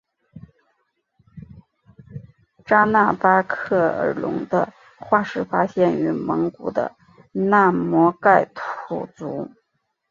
[2.65, 6.95] 扎纳巴扎尔龙的化石发现于蒙古的
[7.33, 9.47] 纳摩盖吐组。